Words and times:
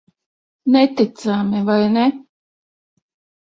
Neticami, 0.71 1.59
vai 1.67 1.85
ne? 1.95 2.05